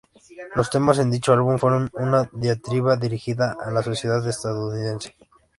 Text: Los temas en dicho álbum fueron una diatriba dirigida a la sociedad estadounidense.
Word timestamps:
Los 0.55 0.71
temas 0.71 0.97
en 0.97 1.11
dicho 1.11 1.31
álbum 1.31 1.59
fueron 1.59 1.91
una 1.93 2.27
diatriba 2.33 2.95
dirigida 2.97 3.55
a 3.63 3.69
la 3.69 3.83
sociedad 3.83 4.27
estadounidense. 4.27 5.15